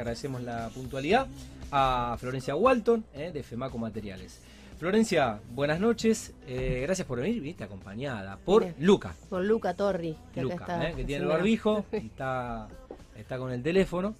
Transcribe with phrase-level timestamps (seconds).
[0.00, 1.26] Agradecemos la puntualidad
[1.72, 4.40] a Florencia Walton eh, de FEMACO Materiales.
[4.78, 6.34] Florencia, buenas noches.
[6.46, 7.40] Eh, gracias por venir.
[7.40, 8.74] Viniste acompañada por Bien.
[8.80, 9.14] Luca.
[9.30, 10.90] Por Luca Torri, que Luca, está.
[10.90, 12.68] eh, que tiene el barbijo y está,
[13.16, 14.14] está con el teléfono.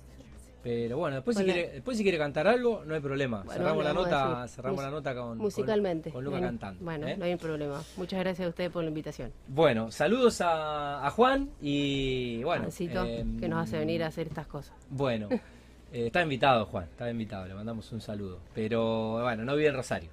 [0.63, 3.43] Pero bueno, después si, quiere, después si quiere cantar algo, no hay problema.
[3.45, 6.11] Bueno, cerramos la nota, cerramos la nota con, con- Musicalmente.
[6.11, 6.83] con, Luca cantando.
[6.85, 7.17] Bueno, ¿eh?
[7.17, 7.81] no hay problema.
[7.97, 9.31] Muchas gracias a ustedes por la invitación.
[9.47, 12.63] Bueno, saludos a, a Juan y bueno.
[12.63, 14.75] Juancito, em, que nos hace venir a hacer estas cosas.
[14.91, 15.29] Bueno,
[15.93, 18.41] eh, está invitado Juan, está invitado, le mandamos un saludo.
[18.55, 20.11] Pero bueno, no vive en Rosario.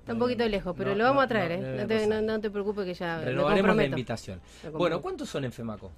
[0.00, 1.76] Está un poquito lejos, pero No, lo vamos no, a traer, no, ¿eh?
[1.80, 4.40] no te, no, te preocupes que ya Renovaremos la invitación.
[4.72, 5.00] Bueno.
[5.02, 5.90] ¿cuántos son en FEMACO?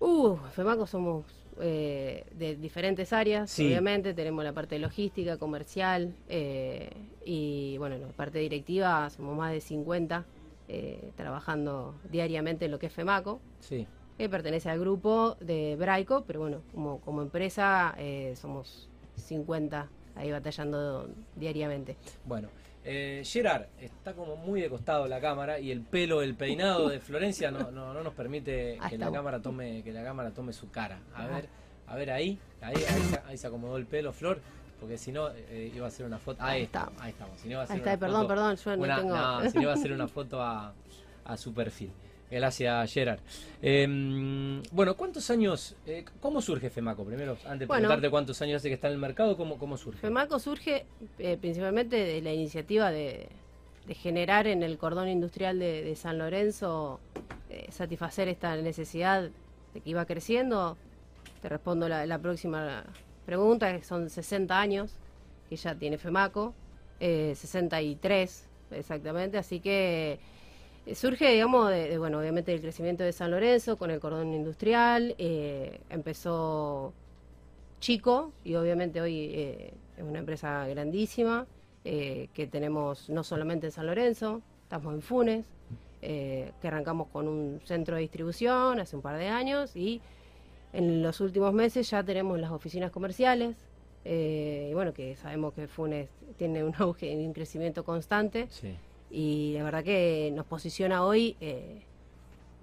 [0.00, 1.24] Uh, FEMACO somos
[1.58, 3.66] eh, de diferentes áreas, Sí.
[3.66, 4.14] obviamente.
[4.14, 6.90] Tenemos la parte de logística, comercial eh,
[7.24, 10.24] y, bueno, la parte directiva, somos más de 50
[10.68, 13.40] eh, trabajando diariamente en lo que es FEMACO.
[13.60, 13.86] Sí.
[14.20, 20.30] Que pertenece al grupo de Braico, pero bueno, como, como empresa eh, somos 50 ahí
[20.30, 21.96] batallando diariamente.
[22.26, 22.48] Bueno,
[22.84, 27.00] eh, Gerard está como muy de costado la cámara y el pelo, el peinado de
[27.00, 30.70] Florencia no, no, no nos permite que la cámara tome que la cámara tome su
[30.70, 30.98] cara.
[31.14, 31.34] A Ajá.
[31.36, 31.48] ver,
[31.86, 34.38] a ver ahí, ahí, ahí, se, ahí se acomodó el pelo, Flor,
[34.78, 36.42] porque si no eh, iba a hacer una foto.
[36.42, 36.90] Ahí, Ahí está.
[37.00, 37.40] ahí estamos.
[37.40, 39.16] Si no iba a hacer Ahí está, una perdón, foto- perdón, yo no una- tengo...
[39.16, 40.74] no, si no iba a hacer una foto a,
[41.24, 41.90] a su perfil.
[42.30, 43.18] Gracias, Gerard.
[43.60, 43.86] Eh,
[44.72, 47.04] bueno, ¿cuántos años, eh, cómo surge FEMACO?
[47.04, 47.80] Primero, antes de Bueno.
[47.82, 49.98] preguntarte cuántos años hace que está en el mercado, ¿cómo, cómo surge?
[50.00, 50.86] FEMACO surge
[51.18, 53.28] eh, principalmente de la iniciativa de,
[53.86, 57.00] de generar en el cordón industrial de, de San Lorenzo,
[57.48, 59.28] eh, satisfacer esta necesidad
[59.74, 60.76] de que iba creciendo.
[61.42, 62.84] Te respondo la, la próxima
[63.26, 64.92] pregunta, que son 60 años
[65.48, 66.54] que ya tiene FEMACO,
[67.00, 70.20] eh, 63 exactamente, así que
[70.86, 74.32] eh, surge, digamos, de, de, bueno, obviamente del crecimiento de San Lorenzo con el cordón
[74.32, 76.92] industrial, eh, empezó
[77.80, 81.46] chico y obviamente hoy eh, es una empresa grandísima
[81.82, 85.46] que tenemos no solamente en San Lorenzo, estamos en Funes,
[86.02, 90.02] que arrancamos con un centro de distribución hace un par de años y
[90.74, 93.56] en los últimos meses ya tenemos las oficinas comerciales
[94.04, 98.76] y bueno que sabemos que Funes tiene un auge y un crecimiento constante Sí.
[99.10, 101.82] Y la verdad que nos posiciona hoy eh,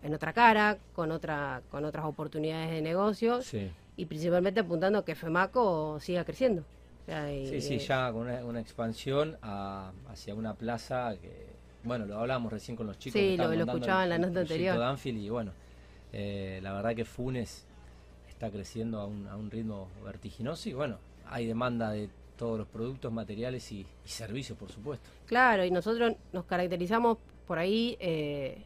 [0.03, 3.69] en otra cara, con otra con otras oportunidades de negocio Sí.
[3.97, 6.62] y principalmente apuntando a que FEMACO siga creciendo.
[6.62, 11.16] O sea, y- Sí, sí, eh, ya con una, una expansión a- hacia una plaza
[11.22, 11.47] que,
[11.84, 13.19] bueno, lo hablábamos recién con los chicos.
[13.19, 14.78] Sí, que lo- lo escuchaba en la nota anterior.
[14.78, 15.52] de Anfield y bueno,
[16.14, 17.66] eh, la verdad que Funes
[18.29, 22.68] está creciendo a un, a un ritmo vertiginoso y bueno, hay demanda de todos los
[22.68, 25.09] productos, materiales y, y servicios, por supuesto.
[25.25, 27.18] Claro, y nosotros nos caracterizamos
[27.48, 28.62] por ahí eh,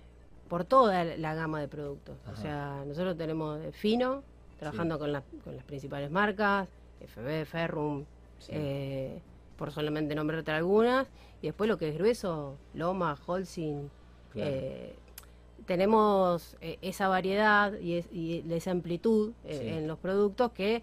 [0.50, 2.18] por toda la gama de productos.
[2.24, 2.32] Ajá.
[2.34, 4.24] O sea, nosotros tenemos fino,
[4.60, 6.68] trabajando con, las- con las principales marcas,
[7.00, 8.06] FB, Ferrum,
[8.40, 8.52] Sí.
[8.54, 9.20] eh,
[9.58, 11.08] por solamente nombrarte algunas,
[11.42, 13.88] y después lo que es grueso, Loma, Holcim,
[14.34, 14.52] Claro.
[14.52, 14.94] eh,
[15.66, 19.68] tenemos eh, esa variedad y, es- y esa amplitud eh, Sí.
[19.70, 20.82] en los productos que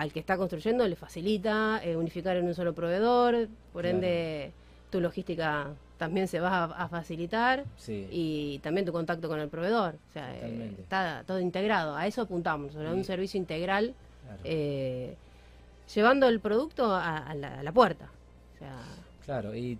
[0.00, 3.96] al que está construyendo le facilita eh, unificar en un solo proveedor, por Claro.
[3.96, 4.52] ende
[4.90, 8.08] tu logística también se va a, a facilitar Sí.
[8.10, 9.94] y también tu contacto con el proveedor.
[10.08, 13.94] O sea, eh, está todo integrado, a eso apuntamos, a un servicio integral
[14.24, 14.40] Claro.
[14.44, 15.16] eh,
[15.94, 18.08] llevando el producto a, a la, a la puerta.
[18.54, 18.78] O sea,
[19.24, 19.78] Claro, y,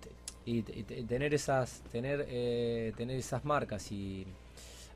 [1.07, 2.25] tener esas tener
[2.97, 4.25] tener esas marcas y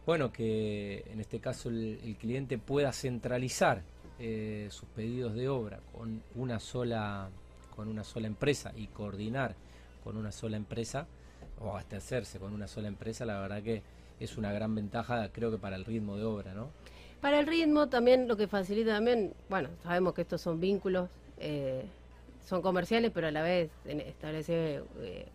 [0.05, 3.81] bueno que en este caso el, el cliente pueda centralizar
[4.19, 7.29] eh, sus pedidos de obra con una sola
[7.75, 9.55] con una sola empresa y coordinar
[10.03, 11.05] con una sola empresa
[11.59, 13.83] o abastecerse con una sola empresa, la verdad que
[14.19, 16.69] es una gran ventaja creo que para el ritmo de obra, ¿no?
[17.21, 21.85] Para el ritmo también lo que facilita también, bueno, sabemos que estos son vínculos, eh,
[22.47, 25.27] son comerciales, pero a la vez establece eh,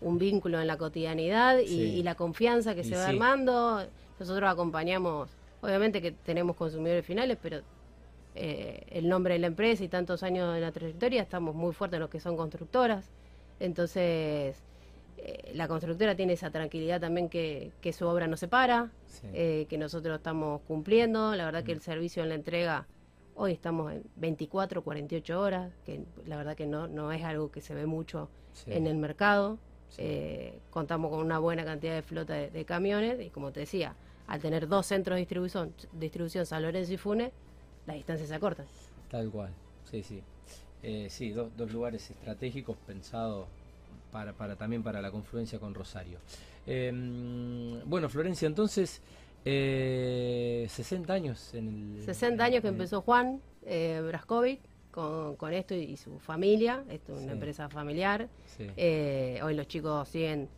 [0.00, 1.74] un vínculo en la cotidianidad y, Sí.
[1.98, 3.10] y la confianza que Y se va sí.
[3.10, 3.86] armando.
[4.18, 5.28] Nosotros acompañamos,
[5.62, 7.60] obviamente que tenemos consumidores finales, pero
[8.34, 11.96] eh, el nombre de la empresa y tantos años en la trayectoria, estamos muy fuertes
[11.96, 13.10] en lo que son constructoras.
[13.60, 14.56] Entonces,
[15.18, 19.26] eh, la constructora tiene esa tranquilidad también que, que su obra no se para, Sí.
[19.34, 21.34] eh, que nosotros estamos cumpliendo.
[21.34, 21.76] La verdad que Mm.
[21.76, 22.86] el servicio en la entrega,
[23.34, 27.60] hoy estamos en 24, 48 horas, que la verdad que no, no es algo que
[27.60, 28.72] se ve mucho Sí.
[28.72, 29.58] en el mercado.
[29.90, 30.52] Sí.
[30.70, 33.94] Contamos con una buena cantidad de flota de, de camiones y como te decía,
[34.26, 37.32] al tener dos centros de distribución, distribución San Lorenzo y Funes,
[37.86, 38.66] las distancias se acortan.
[39.10, 39.50] Tal cual,
[39.90, 40.22] sí, sí.
[40.82, 43.46] Eh, sí, do- dos lugares estratégicos pensados
[44.10, 46.18] para, para también para la confluencia con Rosario.
[46.66, 49.02] Eh, bueno, Florencia, entonces,
[49.44, 52.04] eh, 60 años en el...
[52.04, 54.60] 60 años que empezó Juan eh, Braskovic
[54.90, 56.84] con, con esto y, su familia.
[56.88, 58.28] Esto es una empresa familiar.
[58.58, 60.48] Eh, hoy los chicos siguen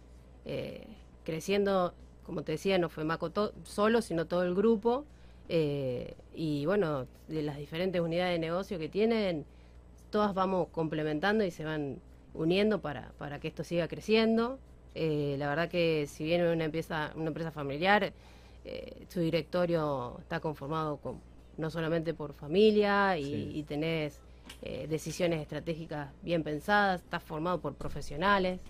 [0.45, 0.87] eh,
[1.25, 3.31] creciendo, como te decía, no fue Maco
[3.65, 5.05] solo, sino todo el grupo.
[5.55, 9.45] Eh, y bueno, de las diferentes unidades de negocio que tienen,
[10.11, 11.99] todas vamos complementando y se van
[12.33, 14.59] uniendo para, para que esto siga creciendo.
[14.95, 18.13] la verdad que si bien una empresa, una empresa familiar,
[19.09, 21.21] su directorio está conformado con
[21.57, 24.21] no solamente por familia y, tenés
[24.63, 28.61] eh, decisiones estratégicas bien pensadas, estás formado por profesionales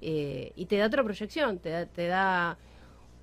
[0.00, 2.58] eh, y te da otra proyección, te da, te da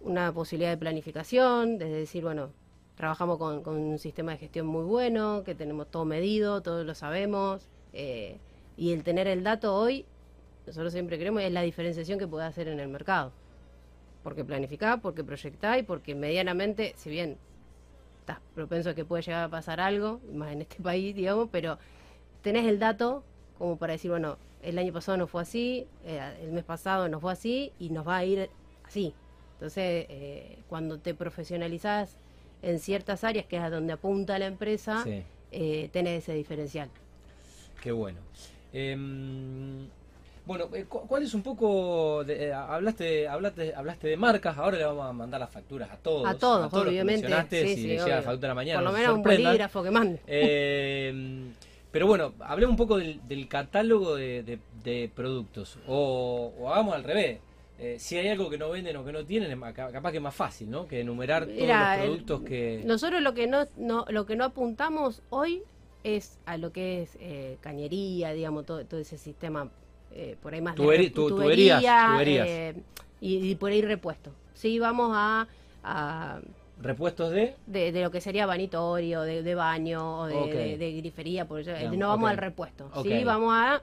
[0.02, 2.52] una posibilidad de planificación, de decir, bueno,
[2.98, 7.70] trabajamos con, un sistema de gestión muy bueno, que tenemos todo medido, todos lo sabemos,
[7.94, 8.40] eh,
[8.76, 10.06] y el tener el dato hoy,
[10.66, 13.32] nosotros siempre creemos, es la diferenciación que puede hacer en el mercado.
[14.24, 17.38] Porque planificás, porque proyectás y porque medianamente, si bien
[18.20, 21.78] estás propenso a que puede llegar a pasar algo, más en este país, digamos, pero
[22.42, 23.24] tenés el dato
[23.60, 27.20] como para decir, bueno, el año pasado no fue así, eh, el mes pasado no
[27.20, 28.50] fue así y nos va a ir
[28.84, 29.14] así.
[29.54, 32.18] Entonces, eh, cuando te profesionalizás
[32.62, 35.04] en ciertas áreas, que es a donde apunta la empresa,
[35.52, 36.90] eh, tenés ese diferencial.
[37.82, 38.20] Qué bueno.
[38.74, 39.88] Em,
[40.46, 44.86] bueno, eh, ¿cuál es un poco, de, eh, hablaste, hablaste, hablaste de marcas, ahora le
[44.86, 46.26] vamos a mandar las facturas a todos.
[46.26, 47.28] A todos, obviamente.
[47.50, 48.80] Sí, si llega la factura mañana.
[48.80, 50.22] Por lo menos un bolígrafo que mande.
[50.26, 51.52] Eh,
[51.92, 57.40] pero bueno, hablé un poco del, catálogo de, productos, o, hagamos al revés.
[57.98, 60.70] Si hay algo que no venden o que no tienen, capaz que es más fácil,
[60.70, 60.88] ¿no?
[60.88, 62.82] Que enumerar todos los productos que...
[62.86, 65.62] Nosotros lo que no, no, lo que no apuntamos hoy
[66.04, 67.18] es a lo que es
[67.62, 69.70] cañería, digamos, todo, todo ese sistema
[70.20, 71.84] eh, por ahí más de tuberías,
[72.26, 72.74] eh,
[73.20, 74.32] y, por ahí repuesto.
[74.54, 75.48] Sí, vamos a...
[76.80, 77.56] ¿Repuestos de?
[77.66, 77.92] de?
[78.02, 81.66] lo que sería vanitorio, de, de baño, o de, grifería, por
[81.98, 82.90] no vamos al repuesto.
[83.04, 83.82] Sí, vamos a...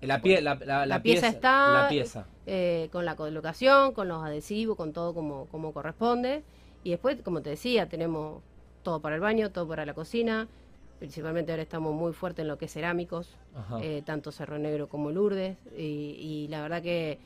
[0.00, 0.54] La, pie, la,
[0.86, 2.26] la, pieza, está la pieza.
[2.46, 6.44] Eh, con la colocación, con los adhesivos, con todo como, como corresponde.
[6.84, 8.42] Y después, como te decía, tenemos
[8.82, 10.48] todo para el baño, todo para la cocina,
[10.98, 13.36] principalmente ahora estamos muy fuertes en lo que es cerámicos,
[13.82, 17.18] eh, tanto Cerro Negro como Lourdes, y, la verdad que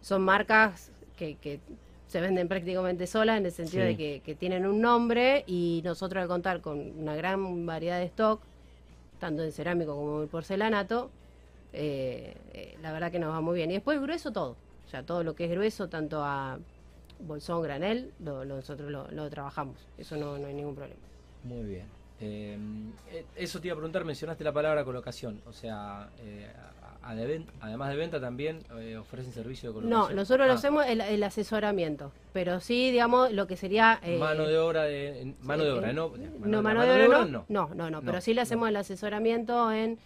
[0.00, 1.60] son marcas que,
[2.08, 6.28] se venden prácticamente solas en el sentido de que, tienen un nombre y nosotros al
[6.28, 8.40] contar con una gran variedad de stock,
[9.18, 11.10] tanto en cerámico como en porcelanato,
[11.72, 13.70] eh, eh, la verdad que nos va muy bien.
[13.70, 16.58] Y después grueso todo, o sea, todo lo que es grueso, tanto a
[17.20, 21.00] bolsón, granel, nosotros lo, trabajamos, eso no, no hay ningún problema.
[21.44, 21.86] Muy bien.
[22.20, 22.56] Eh,
[23.36, 26.48] eso te iba a preguntar, mencionaste la palabra colocación, o sea, eh,
[27.02, 28.60] además de venta también
[29.00, 30.10] ofrecen servicio de colocación.
[30.10, 30.56] No, nosotros lo ah.
[30.56, 34.00] hacemos el, asesoramiento, pero sí, digamos, lo que sería...
[34.20, 36.12] mano de obra, de, mano de obra, ¿no?
[36.16, 37.44] no, mano, de, obra, no.
[37.48, 39.98] No, no, no, pero sí le hacemos el asesoramiento en,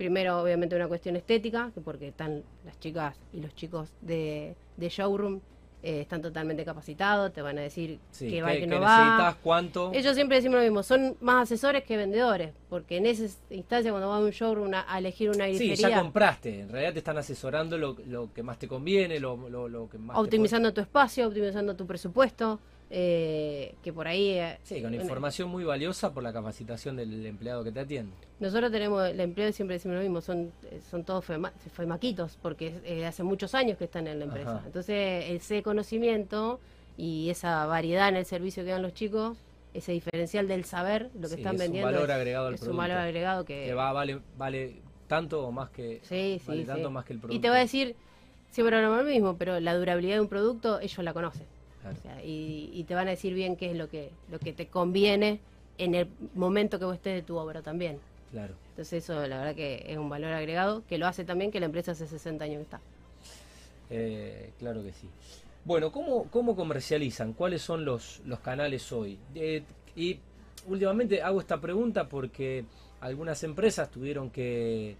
[0.00, 5.40] primero, obviamente, una cuestión estética, porque están las chicas y los chicos de, de showroom
[5.82, 8.98] eh, están totalmente capacitados, te van a decir que va y que, no va.
[8.98, 9.90] necesitas, cuánto.
[9.92, 14.08] Ellos siempre decimos lo mismo, son más asesores que vendedores, porque en esa instancia cuando
[14.08, 15.76] vas a un showroom a, elegir una grifería...
[15.76, 19.36] Sí, ya compraste, en realidad te están asesorando lo, lo que más te conviene, lo,
[19.50, 20.16] lo, que más...
[20.16, 22.58] Optimizando tu espacio, optimizando tu presupuesto.
[22.92, 24.30] Eh, que por ahí...
[24.30, 28.12] Eh, sí, con información muy valiosa por la capacitación del empleado que te atiende.
[28.40, 30.50] Nosotros tenemos, el empleado siempre decimos lo mismo, son,
[30.90, 31.24] son todos
[31.72, 34.60] femaquitos, porque eh, hace muchos años que están en la empresa.
[34.66, 36.58] Entonces, ese conocimiento
[36.96, 39.38] y esa variedad en el servicio que dan los chicos,
[39.72, 41.88] ese diferencial del saber, lo que están vendiendo.
[41.88, 43.72] Un valor agregado al es un valor agregado que...
[43.72, 44.74] va, vale, vale
[45.06, 46.00] tanto o más que...
[46.02, 47.36] Sí, sí, tanto más que el producto.
[47.36, 47.94] Y te va a decir,
[48.50, 51.46] siempre lo mismo, pero la durabilidad de un producto ellos la conocen
[52.24, 55.40] y, te van a decir bien qué es lo que, lo que te conviene
[55.78, 57.98] en el momento que vos estés de tu obra también.
[58.30, 58.54] Claro.
[58.70, 61.66] Entonces eso la verdad que es un valor agregado que lo hace también que la
[61.66, 62.80] empresa hace 60 años que está.
[63.90, 65.08] Eh, claro que sí.
[65.64, 67.32] Bueno, ¿cómo, ¿cómo comercializan?
[67.32, 69.18] ¿Cuáles son los, los canales hoy?
[69.34, 69.62] Eh,
[69.96, 70.18] y
[70.66, 72.64] últimamente hago esta pregunta porque
[73.00, 74.96] algunas empresas tuvieron que,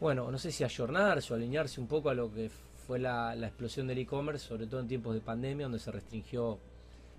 [0.00, 2.50] bueno, no sé si ayornarse o alinearse un poco a lo que
[2.88, 6.58] fue la, explosión del e-commerce, sobre todo en tiempos de pandemia, donde se restringió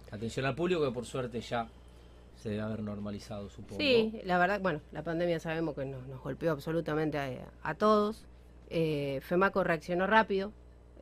[0.09, 1.67] la atención al público, que por suerte ya
[2.35, 3.79] se debe haber normalizado, supongo.
[3.79, 7.19] Sí, la verdad, bueno, la pandemia sabemos que nos, golpeó absolutamente
[7.61, 8.25] a, todos.
[8.71, 10.51] Eh, FEMACO reaccionó rápido,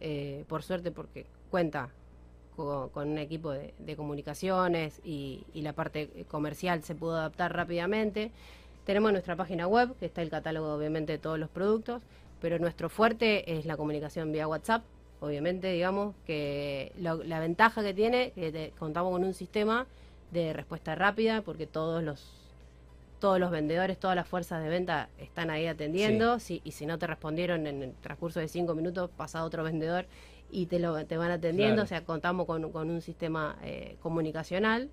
[0.01, 1.89] eh, por suerte porque cuenta
[2.57, 8.31] con, un equipo de, comunicaciones y, y, la parte comercial se pudo adaptar rápidamente.
[8.85, 12.01] Tenemos nuestra página web, que está el catálogo obviamente de todos los productos
[12.41, 14.83] pero nuestro fuerte es la comunicación vía WhatsApp,
[15.19, 19.87] obviamente, digamos, que la ventaja que tiene, que contamos con un sistema
[20.31, 22.47] de respuesta rápida, porque todos los
[23.19, 26.39] todos los vendedores, todas las fuerzas de venta están ahí atendiendo.
[26.39, 30.05] Si, y si no te respondieron en el transcurso de cinco minutos, pasa otro vendedor
[30.51, 31.83] y te, lo, te van atendiendo.
[31.83, 34.89] O sea, contamos con, con un sistema eh, comunicacional.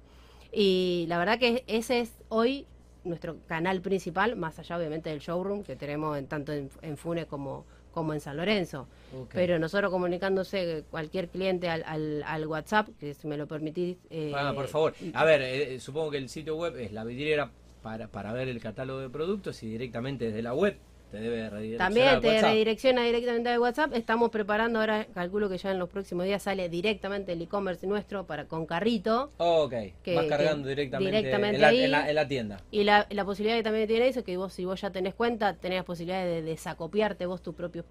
[0.53, 2.67] Y la verdad que ese es hoy
[3.05, 7.27] nuestro canal principal, más allá obviamente del showroom que tenemos en, tanto en, en Funes
[7.27, 8.89] como, como en San Lorenzo.
[9.33, 13.97] Pero nosotros comunicándose cualquier cliente al, al, WhatsApp, que si me lo permitís...
[14.11, 14.95] Eh, ah, por favor.
[15.15, 17.51] A ver, eh, supongo que el sitio web es la vidriera
[17.83, 20.77] para, para ver el catálogo de productos y directamente desde la web
[21.15, 23.95] te debe redireccionar También te redirecciona directamente al WhatsApp.
[23.95, 28.27] Estamos preparando ahora, calculo que ya en los próximos días sale directamente el e-commerce nuestro
[28.27, 29.31] para con carrito.
[29.39, 32.61] ok, que, vas cargando directamente, en, la, tienda.
[32.73, 35.55] Y la, la, posibilidad que también tiene eso, que vos si vos ya tenés cuenta,
[35.55, 37.85] tenés la posibilidad de desacopiarte vos tu propio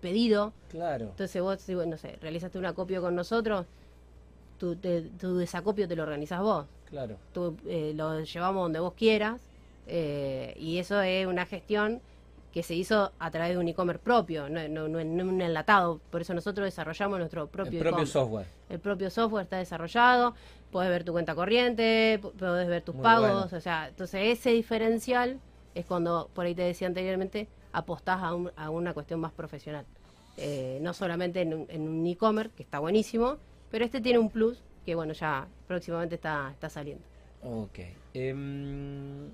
[0.00, 0.52] pedido.
[0.70, 1.06] Claro.
[1.06, 3.66] Entonces vos, si, no sé, realizaste un acopio con nosotros,
[4.58, 6.66] tu, tu desacopio te lo organizas vos.
[6.90, 7.16] Claro.
[7.32, 9.40] Tú, eh, lo llevamos donde vos quieras
[9.86, 12.00] eh, y eso es una gestión
[12.52, 16.00] que se hizo a través de un e-commerce propio, no, no, no, un enlatado.
[16.10, 18.46] Por eso nosotros desarrollamos nuestro propio, el propio software.
[18.68, 20.34] El propio software está desarrollado,
[20.70, 25.38] puedes ver tu cuenta corriente, puedes ver tus pagos, o sea, entonces ese diferencial
[25.74, 29.86] es cuando, por ahí te decía anteriormente, apostás a, a una cuestión más profesional.
[30.36, 33.36] Eh, no solamente en un e-commerce, que está buenísimo,
[33.70, 37.04] pero este tiene un plus que bueno, ya próximamente está, está saliendo.
[37.42, 37.78] Ok.
[38.14, 39.30] Em,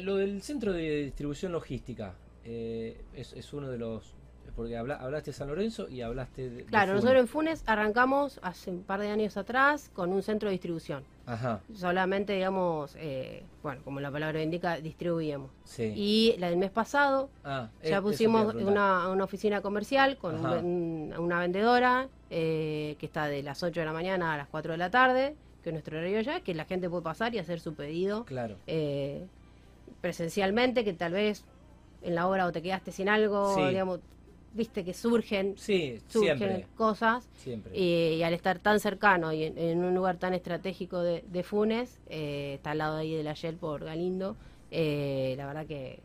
[0.00, 2.14] lo del centro de distribución logística
[2.44, 4.14] eh, es, es, uno de los...
[4.54, 6.64] Porque hablaste de San Lorenzo y hablaste de...
[6.64, 10.52] Claro, nosotros en Funes arrancamos hace un par de años atrás con un centro de
[10.52, 11.04] distribución.
[11.26, 11.60] Ajá.
[11.74, 15.50] Solamente, digamos, eh, bueno, como la palabra indica, distribuíamos.
[15.64, 15.92] Sí.
[15.94, 22.08] Y la del mes pasado ah, ya pusimos una, una, oficina comercial con una vendedora
[22.30, 25.34] eh, que está de las 8 de la mañana a las 4 de la tarde,
[25.62, 28.56] que es nuestro horario ya, que la gente puede pasar y hacer su pedido claro.
[28.66, 29.26] Eh,
[30.06, 31.44] presencialmente, que tal vez
[32.00, 33.98] en la obra o te quedaste sin algo, digamos,
[34.54, 37.76] viste que surgen, sí, surgen cosas siempre.
[37.76, 42.70] Y, al estar tan cercano y en, un lugar tan estratégico de, Funes, eh, está
[42.70, 44.36] al lado ahí de la Shell por Galindo,
[44.70, 45.98] la verdad que,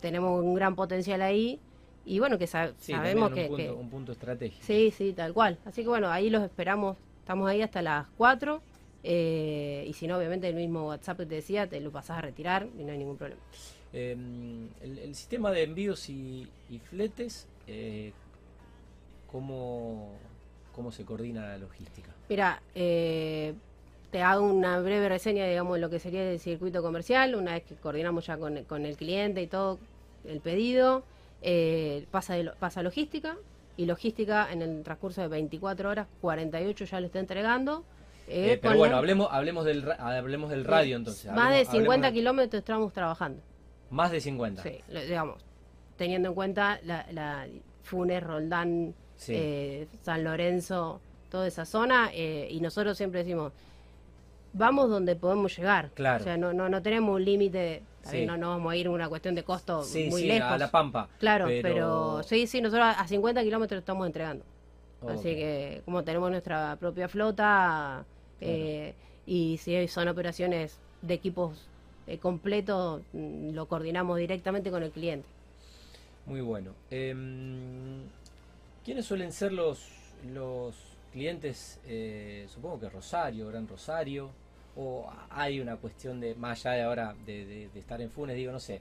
[0.00, 1.58] tenemos un gran potencial ahí
[2.04, 4.64] y bueno, que sabemos que, un punto, un punto estratégico.
[4.64, 5.58] Sí, sí, tal cual.
[5.64, 6.96] Así que bueno, ahí los esperamos.
[7.18, 8.62] Estamos ahí hasta las 4.
[9.08, 12.20] Eh, y si no, obviamente el mismo WhatsApp que te decía, te lo pasás a
[12.22, 13.40] retirar y no hay ningún problema.
[13.92, 16.48] Em, el, sistema de envíos y,
[16.90, 18.12] fletes, eh,
[19.30, 20.10] ¿cómo,
[20.74, 22.10] ¿cómo se coordina la logística?
[22.28, 23.54] Mira, eh,
[24.10, 27.62] te hago una breve reseña, digamos, de lo que sería el circuito comercial, una vez
[27.62, 29.78] que coordinamos ya con, con el cliente y todo
[30.24, 31.04] el pedido
[31.42, 33.36] eh, pasa, de, pasa logística
[33.76, 37.84] y logística en el transcurso de 24 horas, 48 ya lo está entregando.
[38.28, 41.30] Eh, eh, pero bueno, hablemos, hablemos, del, hablemos del radio entonces.
[41.32, 43.40] Más de 50 kilómetros estamos trabajando.
[43.90, 44.62] Más de 50.
[44.62, 45.44] Sí, digamos,
[45.96, 47.46] teniendo en cuenta la,
[47.82, 53.52] Funes, Roldán, San Lorenzo, toda esa zona, y nosotros siempre decimos,
[54.52, 55.90] vamos donde podemos llegar.
[55.94, 56.22] Claro.
[56.22, 57.82] O sea, no, no, no tenemos un límite
[58.26, 60.50] no, no vamos a ir una cuestión de costo muy lejos.
[60.50, 61.08] a la Pampa.
[61.18, 62.22] Claro, pero...
[62.22, 64.44] sí, sí, nosotros a 50 kilómetros estamos entregando.
[65.08, 68.04] Así que como tenemos nuestra propia flota
[68.40, 68.94] eh,
[69.26, 71.66] y si son operaciones de equipos
[72.06, 75.26] eh, completos, mm, lo coordinamos directamente con el cliente.
[76.26, 76.72] Muy bueno.
[76.90, 78.02] Em,
[78.84, 79.88] ¿Quiénes suelen ser los,
[80.32, 80.74] los
[81.12, 81.80] clientes?
[81.86, 84.30] Eh, supongo que Rosario, Gran Rosario
[84.76, 88.60] o hay una cuestión de, más allá de ahora de, estar en Funes, digo, no
[88.60, 88.80] sé,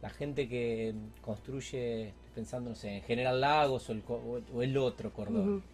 [0.00, 5.64] la gente que construye, pensando, no sé, en General Lagos o el, otro cordón,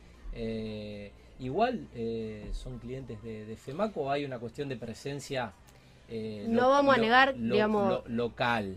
[1.39, 5.53] igual eh, son clientes de, FEMACO o hay una cuestión de presencia.
[6.49, 8.77] no vamos a negar, digamos, local.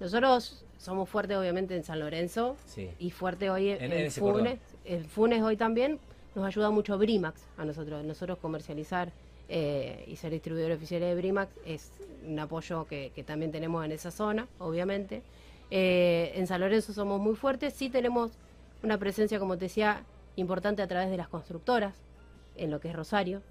[0.00, 2.56] Nosotros somos fuertes obviamente en San Lorenzo
[2.98, 4.58] y fuerte hoy en, Funes.
[4.84, 5.98] En Funes hoy también
[6.34, 9.12] nos ayuda mucho Brimax a nosotros, nosotros comercializar
[9.48, 11.92] eh, y ser distribuidor oficial de Brimax es
[12.26, 15.22] un apoyo que, también tenemos en esa zona, obviamente.
[15.70, 18.32] Eh, en San Lorenzo somos muy fuertes, sí tenemos
[18.82, 20.04] una presencia, como te decía,
[20.36, 21.94] importante a través de las constructoras,
[22.56, 23.42] en lo que es Rosario.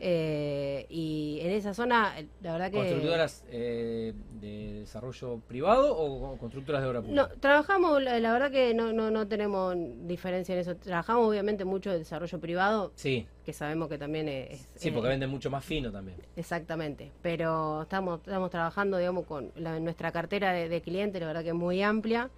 [0.00, 2.78] Eh, y en esa zona, la verdad que...
[2.78, 7.22] ¿Constructoras eh, de desarrollo privado o constructoras de obra pública?
[7.22, 10.76] No, trabajamos, la, verdad que no, no, no tenemos diferencia en eso.
[10.76, 12.92] Trabajamos obviamente mucho de desarrollo privado.
[12.96, 13.26] Sí.
[13.44, 14.66] Que sabemos que también es...
[14.74, 16.18] Sí, porque venden mucho más fino también.
[16.34, 17.12] Exactamente.
[17.22, 21.54] Pero estamos, estamos trabajando, digamos, con nuestra cartera de, de clientes, la verdad que es
[21.54, 22.30] muy amplia.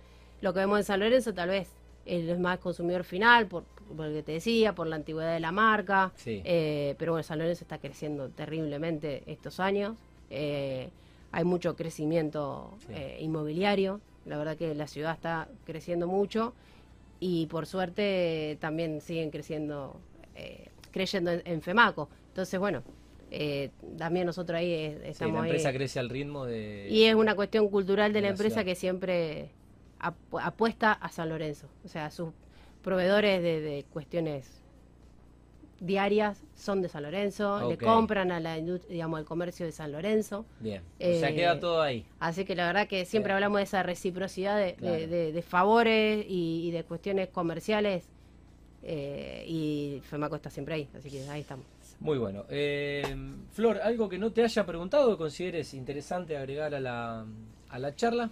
[0.42, 1.70] Lo que vemos en San Lorenzo tal vez
[2.04, 3.64] es más consumidor final, por,
[3.96, 6.12] por lo que te decía, por la antigüedad de la marca.
[6.16, 6.42] Sí.
[6.44, 9.96] Eh, pero bueno, San Lorenzo está creciendo terriblemente estos años.
[10.30, 10.88] Eh,
[11.32, 12.92] hay mucho crecimiento Sí.
[12.94, 14.00] eh, inmobiliario.
[14.24, 16.54] La verdad que la ciudad está creciendo mucho
[17.20, 19.96] y por suerte también siguen creciendo,
[20.34, 22.08] eh, creyendo en, en FEMACO.
[22.28, 22.82] Entonces, bueno,
[23.98, 25.74] también nosotros ahí Sí, estamos la empresa ahí.
[25.76, 26.88] crece al ritmo de...
[26.90, 28.64] Y es una cuestión cultural de de la la empresa ciudad.
[28.66, 29.50] que siempre
[30.00, 31.68] apu- apuesta a San Lorenzo.
[31.84, 32.28] O sea, sus
[32.86, 34.62] proveedores de, de cuestiones
[35.80, 38.56] diarias son de San Lorenzo, le compran a la
[38.88, 40.46] digamos, al comercio de San Lorenzo.
[40.60, 42.06] Bien, o sea, Eh, queda todo ahí.
[42.20, 46.24] Así que la verdad que siempre hablamos de esa reciprocidad de, de- de- de favores
[46.28, 48.04] y, y de cuestiones comerciales.
[48.88, 51.66] eh, y FEMACO está siempre ahí, así que ahí estamos.
[51.98, 52.44] Muy bueno.
[52.48, 53.02] Eh,
[53.50, 57.26] Flor, ¿algo que no te haya preguntado que consideres interesante agregar a la,
[57.68, 58.30] a la charla?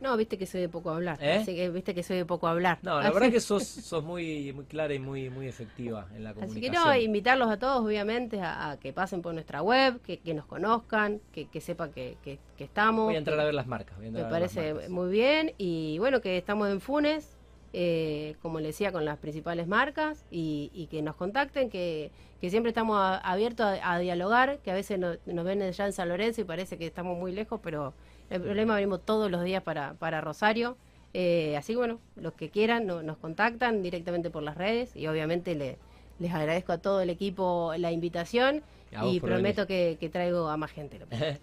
[0.00, 1.38] No, viste que soy de poco hablar, ¿Eh?
[1.40, 2.78] así que viste que soy de poco hablar.
[2.82, 6.22] No, la Así- verdad que sos, sos muy, muy clara y muy, muy efectiva en
[6.24, 6.82] la Así comunicación.
[6.84, 10.34] que no, invitarlos a todos, obviamente, a, a que pasen por nuestra web, que, que
[10.34, 13.06] nos conozcan, que, que sepan que, que- que estamos.
[13.06, 13.96] Voy a entrar a ver las marcas.
[13.96, 14.90] voy a me a parece marcas.
[14.90, 15.54] muy bien.
[15.56, 17.36] Y bueno, que estamos en Funes,
[17.72, 22.10] eh, como le decía, con las principales marcas y, y que nos contacten, que,
[22.40, 25.86] que siempre estamos a- abiertos a, a dialogar, que a veces no- nos ven ya
[25.86, 27.94] en San Lorenzo y parece que estamos muy lejos, pero
[28.30, 30.76] el problema venimos todos los días para, para Rosario.
[31.14, 35.06] Eh, así que bueno, los que quieran no- nos contactan directamente por las redes y
[35.06, 35.78] obviamente le-
[36.18, 38.62] les agradezco a todo el equipo la invitación
[39.10, 40.98] y prometo que, que traigo a más gente.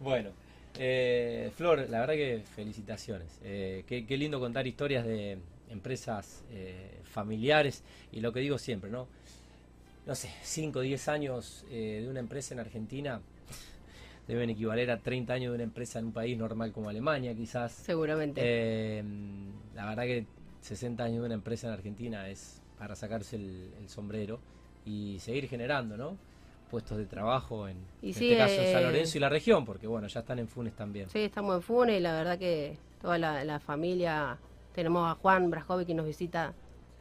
[0.00, 0.30] Bueno,
[0.78, 3.38] eh, Flor, la verdad que felicitaciones.
[3.44, 5.38] Eh, qué, qué lindo contar historias de
[5.70, 9.06] empresas eh, familiares y lo que digo siempre, ¿no?
[10.06, 13.20] No sé, 5 o 10 años eh, de una empresa en Argentina
[14.34, 17.72] deben equivaler a 30 años de una empresa en un país normal como Alemania, quizás.
[17.72, 18.40] Seguramente.
[18.44, 19.02] Eh,
[19.74, 20.26] la verdad que
[20.60, 24.38] 60 años de una empresa en Argentina es para sacarse el, el sombrero
[24.86, 26.16] y seguir generando, ¿no?
[26.70, 29.28] Puestos de trabajo en, Y en sí, este caso en San eh, Lorenzo y la
[29.28, 31.10] región, porque bueno, ya están en Funes también.
[31.10, 34.38] Sí, estamos en Funes y la verdad que toda la, la familia,
[34.74, 36.54] tenemos a Juan Brajovic que nos visita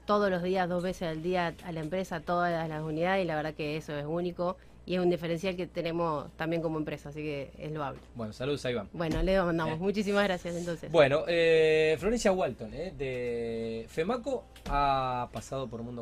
[0.06, 3.36] todos los días, dos veces al día a la empresa, todas las unidades y la
[3.36, 4.58] verdad que eso es único
[4.90, 8.00] y es un diferencial que tenemos también como empresa, así que es loable.
[8.16, 8.90] Bueno, saludos, ahí van.
[8.92, 9.76] Bueno, le mandamos.
[9.76, 9.80] Eh.
[9.80, 10.92] Muchísimas gracias entonces.
[10.92, 16.02] Bueno, eh, Florencia Walton, eh, de FEMACO, ha pasado por Mundo